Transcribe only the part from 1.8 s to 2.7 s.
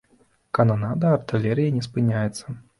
спыняецца.